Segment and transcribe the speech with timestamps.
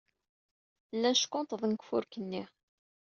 [0.95, 2.43] Llan ckunṭḍen deg ufurk-nni.